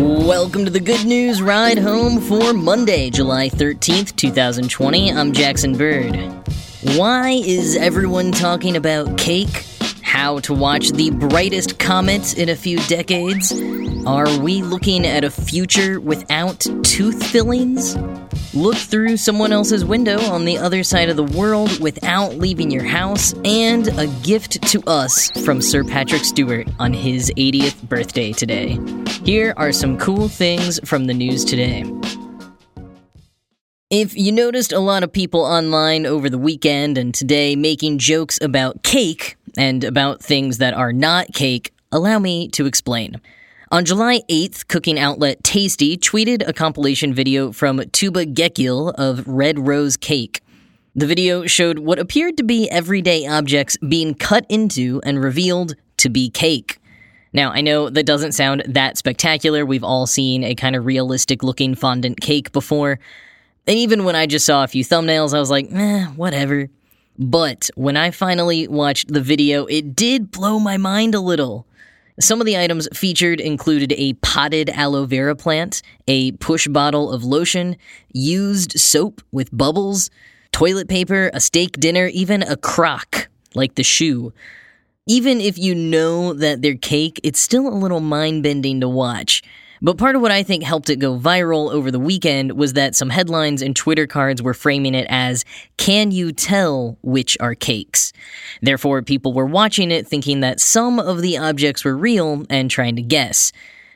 [0.00, 5.12] Welcome to the Good News Ride Home for Monday, July 13th, 2020.
[5.12, 6.16] I'm Jackson Bird.
[6.96, 9.66] Why is everyone talking about cake?
[10.00, 13.52] How to watch the brightest comet in a few decades?
[14.06, 17.94] Are we looking at a future without tooth fillings?
[18.52, 22.82] Look through someone else's window on the other side of the world without leaving your
[22.82, 28.76] house, and a gift to us from Sir Patrick Stewart on his 80th birthday today.
[29.24, 31.84] Here are some cool things from the news today.
[33.88, 38.36] If you noticed a lot of people online over the weekend and today making jokes
[38.42, 43.20] about cake and about things that are not cake, allow me to explain.
[43.72, 49.64] On July 8th, cooking outlet Tasty tweeted a compilation video from Tuba Gekil of Red
[49.64, 50.40] Rose Cake.
[50.96, 56.08] The video showed what appeared to be everyday objects being cut into and revealed to
[56.08, 56.80] be cake.
[57.32, 59.64] Now, I know that doesn't sound that spectacular.
[59.64, 62.98] We've all seen a kind of realistic looking fondant cake before.
[63.68, 66.68] And even when I just saw a few thumbnails, I was like, eh, whatever.
[67.20, 71.68] But when I finally watched the video, it did blow my mind a little.
[72.20, 77.24] Some of the items featured included a potted aloe vera plant, a push bottle of
[77.24, 77.76] lotion,
[78.12, 80.10] used soap with bubbles,
[80.52, 84.34] toilet paper, a steak dinner, even a crock, like the shoe.
[85.06, 89.42] Even if you know that they're cake, it's still a little mind bending to watch.
[89.82, 92.94] But part of what I think helped it go viral over the weekend was that
[92.94, 95.46] some headlines and Twitter cards were framing it as,
[95.78, 98.12] Can you tell which are cakes?
[98.60, 102.96] Therefore, people were watching it thinking that some of the objects were real and trying
[102.96, 103.52] to guess.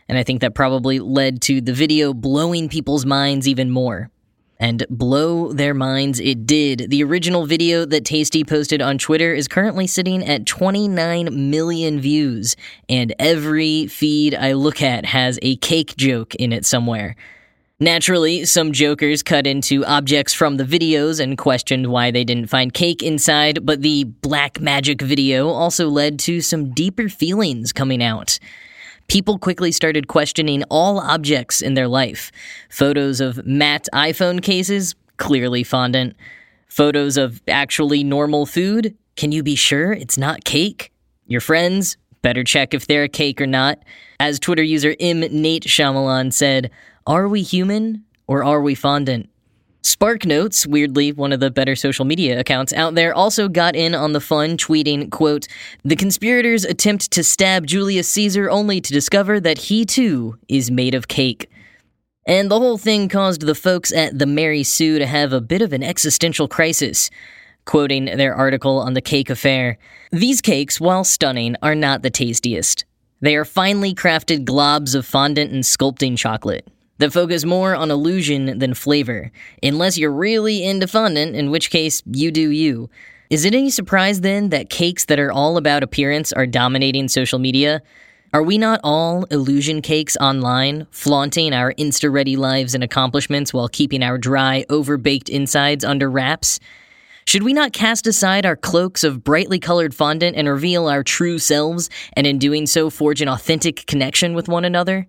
[0.09, 4.11] And I think that probably led to the video blowing people's minds even more.
[4.59, 6.91] And blow their minds it did.
[6.91, 12.57] The original video that Tasty posted on Twitter is currently sitting at 29 million views,
[12.89, 17.17] and every feed I look at has a cake joke in it somewhere.
[17.81, 22.73] Naturally, some jokers cut into objects from the videos and questioned why they didn't find
[22.73, 28.39] cake inside, but the black magic video also led to some deeper feelings coming out
[29.09, 32.31] people quickly started questioning all objects in their life.
[32.71, 36.17] Photos of matte iPhone cases, clearly fondant.
[36.69, 40.91] Photos of actually normal food, can you be sure it's not cake?
[41.27, 43.79] Your friends, better check if they're a cake or not.
[44.19, 45.21] As Twitter user M.
[45.21, 46.71] Nate Shyamalan said,
[47.07, 49.29] Are we human or are we fondant?
[49.85, 53.95] Spark Notes, weirdly one of the better social media accounts out there, also got in
[53.95, 55.47] on the fun, tweeting, quote,
[55.85, 60.95] The conspirators attempt to stab Julius Caesar only to discover that he too is made
[60.95, 61.51] of cake.
[62.27, 65.61] And the whole thing caused the folks at the Mary Sue to have a bit
[65.61, 67.11] of an existential crisis.
[67.67, 69.77] Quoting their article on the cake affair,
[70.11, 72.87] these cakes, while stunning, are not the tastiest.
[73.21, 76.67] They are finely crafted globs of fondant and sculpting chocolate
[77.05, 79.31] that focus more on illusion than flavor,
[79.63, 82.89] unless you're really into fondant, in which case, you do you.
[83.29, 87.39] Is it any surprise then that cakes that are all about appearance are dominating social
[87.39, 87.83] media?
[88.33, 93.69] Are we not all illusion cakes online, flaunting our insta ready lives and accomplishments while
[93.69, 96.59] keeping our dry, overbaked insides under wraps?
[97.27, 101.39] Should we not cast aside our cloaks of brightly colored fondant and reveal our true
[101.39, 105.07] selves, and in doing so forge an authentic connection with one another?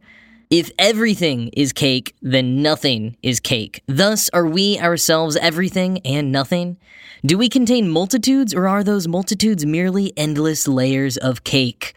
[0.50, 3.84] If everything is cake, then nothing is cake.
[3.88, 6.78] Thus, are we ourselves everything and nothing?
[7.26, 11.96] Do we contain multitudes, or are those multitudes merely endless layers of cake?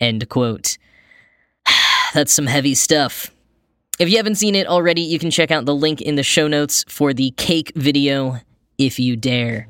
[0.00, 0.78] End quote.
[2.14, 3.30] That's some heavy stuff.
[3.98, 6.48] If you haven't seen it already, you can check out the link in the show
[6.48, 8.40] notes for the cake video
[8.78, 9.68] if you dare.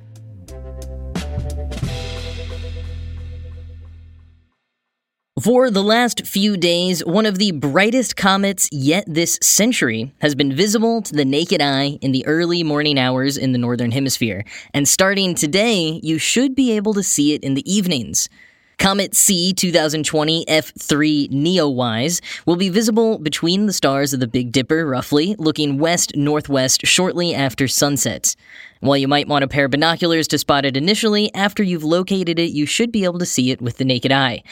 [5.48, 10.54] For the last few days, one of the brightest comets yet this century has been
[10.54, 14.44] visible to the naked eye in the early morning hours in the Northern Hemisphere.
[14.74, 18.28] And starting today, you should be able to see it in the evenings.
[18.76, 24.84] Comet C 2020 F3 Neowise will be visible between the stars of the Big Dipper,
[24.84, 28.36] roughly, looking west northwest shortly after sunset.
[28.80, 32.38] While you might want a pair of binoculars to spot it initially, after you've located
[32.38, 34.42] it, you should be able to see it with the naked eye.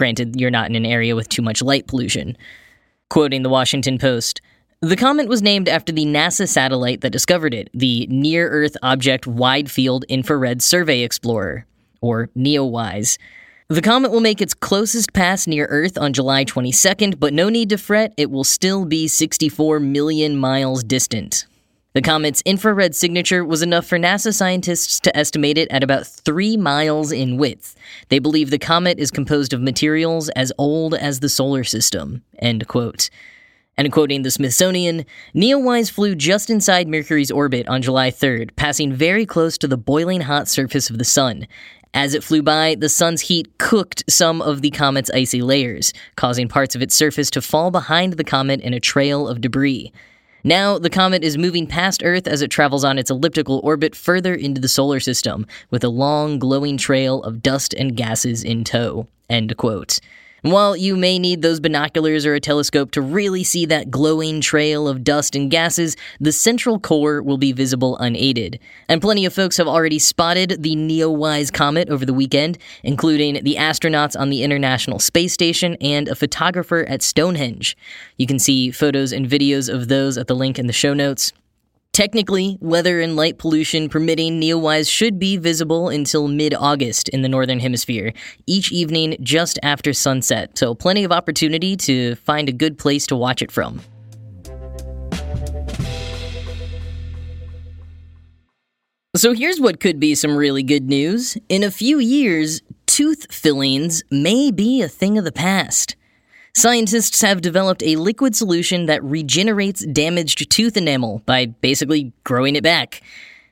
[0.00, 2.34] Granted, you're not in an area with too much light pollution.
[3.10, 4.40] Quoting the Washington Post,
[4.80, 9.26] the comet was named after the NASA satellite that discovered it, the Near Earth Object
[9.26, 11.66] Wide Field Infrared Survey Explorer,
[12.00, 13.18] or NEOWISE.
[13.68, 17.68] The comet will make its closest pass near Earth on July 22nd, but no need
[17.68, 21.44] to fret, it will still be 64 million miles distant.
[21.92, 26.56] The comet's infrared signature was enough for NASA scientists to estimate it at about three
[26.56, 27.74] miles in width.
[28.10, 32.22] They believe the comet is composed of materials as old as the solar system.
[32.38, 33.10] End quote.
[33.76, 35.04] And quoting the Smithsonian,
[35.34, 40.20] Neowise flew just inside Mercury's orbit on July 3rd, passing very close to the boiling
[40.20, 41.48] hot surface of the sun.
[41.92, 46.46] As it flew by, the sun's heat cooked some of the comet's icy layers, causing
[46.46, 49.92] parts of its surface to fall behind the comet in a trail of debris.
[50.42, 54.34] Now, the comet is moving past Earth as it travels on its elliptical orbit further
[54.34, 59.06] into the solar system, with a long, glowing trail of dust and gases in tow.
[59.28, 60.00] End quote.
[60.42, 64.88] While you may need those binoculars or a telescope to really see that glowing trail
[64.88, 68.58] of dust and gases, the central core will be visible unaided.
[68.88, 73.56] And plenty of folks have already spotted the Neowise comet over the weekend, including the
[73.56, 77.76] astronauts on the International Space Station and a photographer at Stonehenge.
[78.16, 81.32] You can see photos and videos of those at the link in the show notes.
[81.92, 87.28] Technically, weather and light pollution permitting, Neowise should be visible until mid August in the
[87.28, 88.12] Northern Hemisphere,
[88.46, 93.16] each evening just after sunset, so plenty of opportunity to find a good place to
[93.16, 93.80] watch it from.
[99.16, 101.36] So here's what could be some really good news.
[101.48, 105.96] In a few years, tooth fillings may be a thing of the past.
[106.60, 112.62] Scientists have developed a liquid solution that regenerates damaged tooth enamel by basically growing it
[112.62, 113.00] back.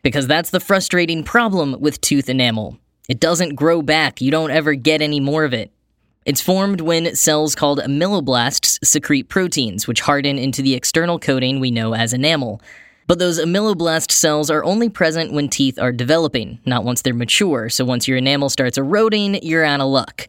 [0.02, 2.76] Because that's the frustrating problem with tooth enamel.
[3.08, 5.70] It doesn't grow back, you don't ever get any more of it.
[6.26, 11.70] It's formed when cells called ameloblast secrete proteins, which harden into the external coating we
[11.70, 12.60] know as enamel.
[13.08, 17.70] But those ameloblast cells are only present when teeth are developing, not once they're mature,
[17.70, 20.28] so once your enamel starts eroding, you're out of luck.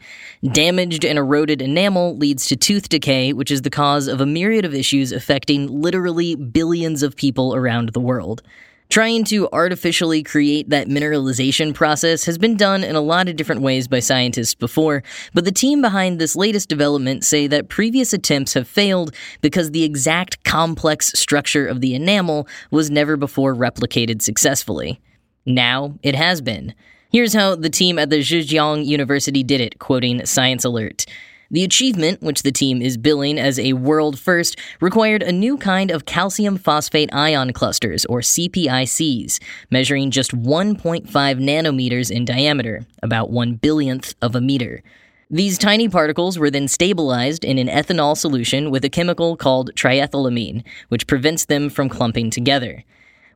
[0.54, 4.64] Damaged and eroded enamel leads to tooth decay, which is the cause of a myriad
[4.64, 8.42] of issues affecting literally billions of people around the world.
[8.90, 13.62] Trying to artificially create that mineralization process has been done in a lot of different
[13.62, 18.56] ways by scientists before, but the team behind this latest development say that previous attempts
[18.56, 25.00] have failed because the exact complex structure of the enamel was never before replicated successfully.
[25.46, 26.74] Now it has been.
[27.12, 31.06] Here's how the team at the Zhejiang University did it, quoting Science Alert.
[31.52, 35.90] The achievement, which the team is billing as a world first, required a new kind
[35.90, 39.40] of calcium phosphate ion clusters, or CPICs,
[39.72, 44.84] measuring just 1.5 nanometers in diameter, about one billionth of a meter.
[45.32, 50.64] These tiny particles were then stabilized in an ethanol solution with a chemical called triethylamine,
[50.90, 52.84] which prevents them from clumping together.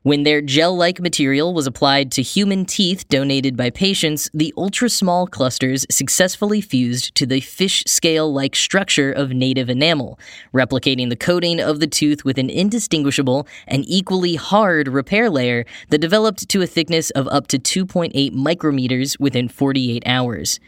[0.03, 4.89] When their gel like material was applied to human teeth donated by patients, the ultra
[4.89, 10.19] small clusters successfully fused to the fish scale like structure of native enamel,
[10.53, 15.99] replicating the coating of the tooth with an indistinguishable and equally hard repair layer that
[15.99, 20.59] developed to a thickness of up to 2.8 micrometers within 48 hours.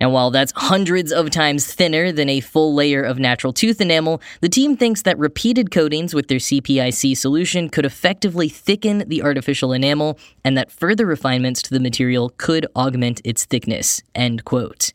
[0.00, 4.20] And while that's hundreds of times thinner than a full layer of natural tooth enamel,
[4.40, 9.72] the team thinks that repeated coatings with their CPIC solution could effectively thicken the artificial
[9.72, 14.02] enamel and that further refinements to the material could augment its thickness.
[14.14, 14.92] End quote.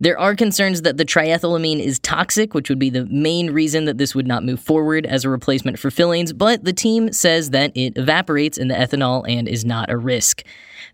[0.00, 3.98] There are concerns that the triethylamine is toxic, which would be the main reason that
[3.98, 7.76] this would not move forward as a replacement for fillings, but the team says that
[7.76, 10.44] it evaporates in the ethanol and is not a risk.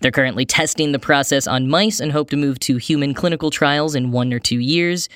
[0.00, 3.94] They're currently testing the process on mice and hope to move to human clinical trials
[3.94, 5.10] in one or two years.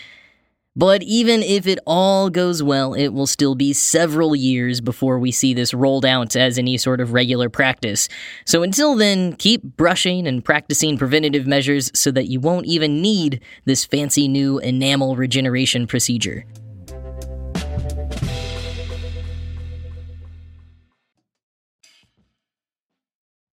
[0.78, 5.32] But even if it all goes well, it will still be several years before we
[5.32, 8.08] see this rolled out as any sort of regular practice.
[8.44, 13.42] So until then, keep brushing and practicing preventative measures so that you won't even need
[13.64, 16.44] this fancy new enamel regeneration procedure.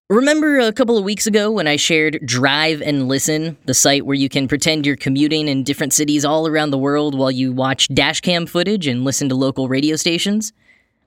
[0.08, 4.14] Remember a couple of weeks ago when I shared Drive and Listen, the site where
[4.14, 7.88] you can pretend you're commuting in different cities all around the world while you watch
[7.88, 10.54] dashcam footage and listen to local radio stations?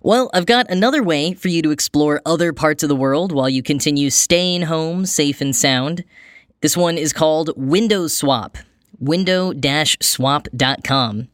[0.01, 3.49] Well, I've got another way for you to explore other parts of the world while
[3.49, 6.03] you continue staying home safe and sound.
[6.61, 8.59] This one is called Windows Swap.
[8.99, 11.29] Window-swap.com.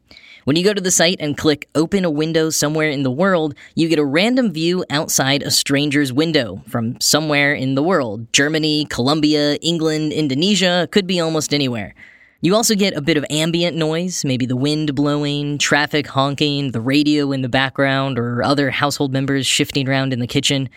[0.45, 3.55] When you go to the site and click Open a window somewhere in the world,
[3.73, 8.85] you get a random view outside a stranger's window from somewhere in the world Germany,
[8.85, 11.95] Colombia, England, Indonesia, could be almost anywhere.
[12.41, 16.81] You also get a bit of ambient noise, maybe the wind blowing, traffic honking, the
[16.81, 20.69] radio in the background, or other household members shifting around in the kitchen.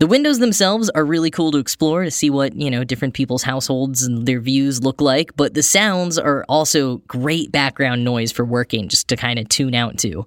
[0.00, 3.44] The windows themselves are really cool to explore to see what, you know, different people's
[3.44, 8.44] households and their views look like, but the sounds are also great background noise for
[8.44, 10.26] working just to kind of tune out to.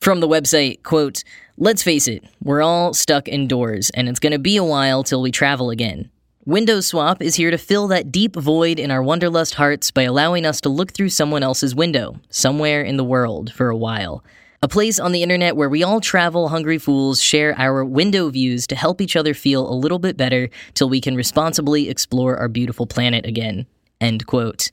[0.00, 1.22] From the website, quote,
[1.56, 5.22] Let's face it, we're all stuck indoors, and it's going to be a while till
[5.22, 6.10] we travel again.
[6.46, 10.44] Windows Swap is here to fill that deep void in our Wanderlust hearts by allowing
[10.44, 14.24] us to look through someone else's window, somewhere in the world, for a while.
[14.62, 18.66] A place on the internet where we all travel hungry fools, share our window views
[18.66, 22.48] to help each other feel a little bit better till we can responsibly explore our
[22.48, 23.64] beautiful planet again.
[24.02, 24.70] End quote.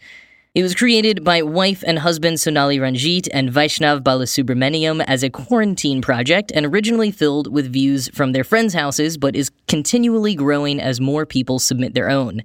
[0.54, 6.02] It was created by wife and husband Sonali Ranjit and Vaishnav Balasubramaniam as a quarantine
[6.02, 11.00] project and originally filled with views from their friends' houses, but is continually growing as
[11.00, 12.44] more people submit their own.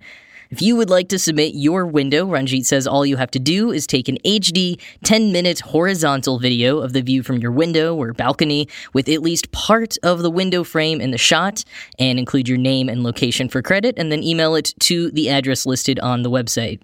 [0.52, 3.72] If you would like to submit your window, Ranjit says all you have to do
[3.72, 8.12] is take an HD 10 minute horizontal video of the view from your window or
[8.12, 11.64] balcony with at least part of the window frame in the shot
[11.98, 15.64] and include your name and location for credit and then email it to the address
[15.64, 16.82] listed on the website.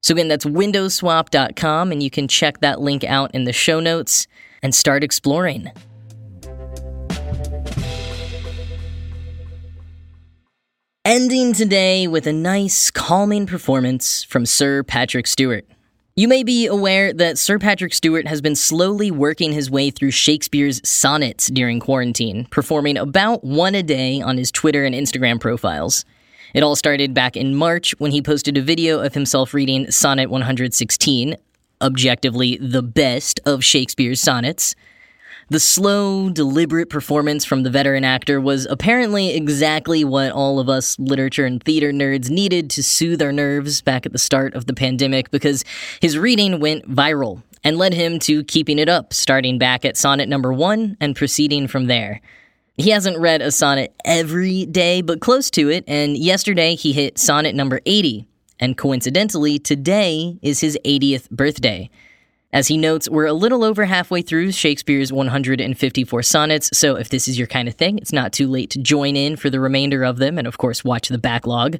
[0.00, 4.28] So again, that's windowswap.com, and you can check that link out in the show notes
[4.62, 5.72] and start exploring.
[11.04, 15.66] Ending today with a nice, calming performance from Sir Patrick Stewart.
[16.14, 20.12] You may be aware that Sir Patrick Stewart has been slowly working his way through
[20.12, 26.04] Shakespeare's sonnets during quarantine, performing about one a day on his Twitter and Instagram profiles.
[26.54, 30.30] It all started back in March when he posted a video of himself reading Sonnet
[30.30, 31.34] 116,
[31.80, 34.76] objectively the best of Shakespeare's sonnets.
[35.52, 40.98] The slow, deliberate performance from the veteran actor was apparently exactly what all of us
[40.98, 44.72] literature and theater nerds needed to soothe our nerves back at the start of the
[44.72, 45.62] pandemic because
[46.00, 50.26] his reading went viral and led him to keeping it up, starting back at sonnet
[50.26, 52.22] number one and proceeding from there.
[52.78, 57.18] He hasn't read a sonnet every day, but close to it, and yesterday he hit
[57.18, 58.26] sonnet number 80.
[58.58, 61.90] And coincidentally, today is his 80th birthday.
[62.54, 67.26] As he notes, we're a little over halfway through Shakespeare's 154 sonnets, so if this
[67.26, 70.04] is your kind of thing, it's not too late to join in for the remainder
[70.04, 71.78] of them and, of course, watch the backlog.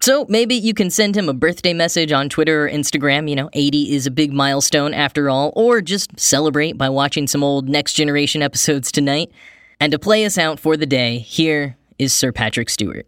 [0.00, 3.30] So maybe you can send him a birthday message on Twitter or Instagram.
[3.30, 7.44] You know, 80 is a big milestone after all, or just celebrate by watching some
[7.44, 9.30] old Next Generation episodes tonight.
[9.78, 13.06] And to play us out for the day, here is Sir Patrick Stewart.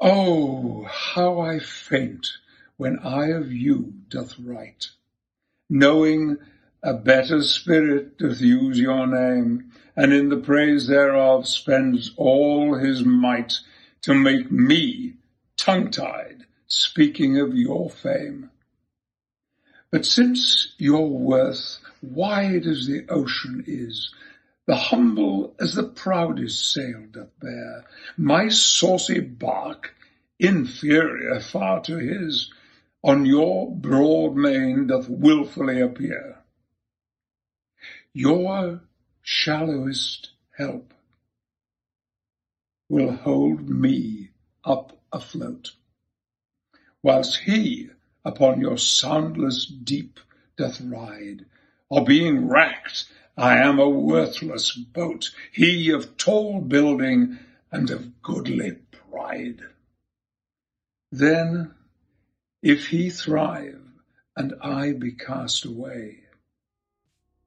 [0.00, 2.26] Oh, how I faint
[2.78, 4.88] when I of you doth write,
[5.70, 6.36] knowing
[6.82, 13.04] a better spirit doth use your name, and in the praise thereof spends all his
[13.04, 13.54] might
[14.02, 15.14] to make me
[15.56, 18.50] tongue-tied, speaking of your fame.
[19.90, 24.12] But since your worth wide as the ocean is,
[24.66, 27.84] the humble as the proudest sail doth bear,
[28.16, 29.94] my saucy bark,
[30.38, 32.50] inferior far to his,
[33.02, 36.36] on your broad main doth wilfully appear.
[38.12, 38.82] Your
[39.22, 40.92] shallowest help
[42.88, 44.30] will hold me
[44.64, 45.70] up afloat,
[47.02, 47.90] whilst he
[48.24, 50.20] upon your soundless deep
[50.56, 51.46] doth ride,
[51.88, 57.38] or being racked I am a worthless boat, he of tall building
[57.72, 59.60] and of goodly pride.
[61.10, 61.74] Then,
[62.62, 63.80] if he thrive
[64.36, 66.18] and I be cast away,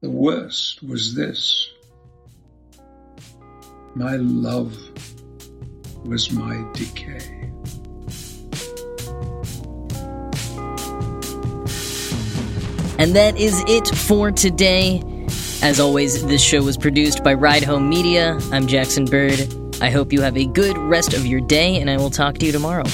[0.00, 1.70] the worst was this.
[3.94, 4.76] My love
[6.04, 7.50] was my decay.
[12.96, 15.02] And that is it for today.
[15.62, 18.38] As always, this show was produced by Ride Home Media.
[18.50, 19.48] I'm Jackson Bird.
[19.80, 22.46] I hope you have a good rest of your day, and I will talk to
[22.46, 22.84] you tomorrow.